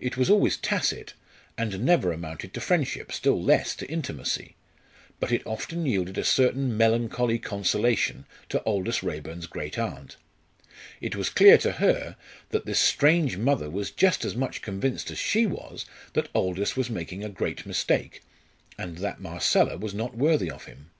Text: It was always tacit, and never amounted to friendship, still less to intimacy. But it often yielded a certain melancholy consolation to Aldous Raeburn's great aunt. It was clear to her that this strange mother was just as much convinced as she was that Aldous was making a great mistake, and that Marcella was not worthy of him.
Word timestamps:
It 0.00 0.16
was 0.16 0.28
always 0.28 0.56
tacit, 0.56 1.14
and 1.56 1.84
never 1.86 2.10
amounted 2.12 2.52
to 2.54 2.60
friendship, 2.60 3.12
still 3.12 3.40
less 3.40 3.76
to 3.76 3.88
intimacy. 3.88 4.56
But 5.20 5.30
it 5.30 5.46
often 5.46 5.86
yielded 5.86 6.18
a 6.18 6.24
certain 6.24 6.76
melancholy 6.76 7.38
consolation 7.38 8.24
to 8.48 8.60
Aldous 8.64 9.04
Raeburn's 9.04 9.46
great 9.46 9.78
aunt. 9.78 10.16
It 11.00 11.14
was 11.14 11.30
clear 11.30 11.56
to 11.58 11.70
her 11.74 12.16
that 12.48 12.66
this 12.66 12.80
strange 12.80 13.36
mother 13.36 13.70
was 13.70 13.92
just 13.92 14.24
as 14.24 14.34
much 14.34 14.60
convinced 14.60 15.08
as 15.12 15.18
she 15.20 15.46
was 15.46 15.86
that 16.14 16.30
Aldous 16.34 16.76
was 16.76 16.90
making 16.90 17.22
a 17.22 17.28
great 17.28 17.64
mistake, 17.64 18.22
and 18.76 18.98
that 18.98 19.20
Marcella 19.20 19.76
was 19.78 19.94
not 19.94 20.16
worthy 20.18 20.50
of 20.50 20.64
him. 20.64 20.90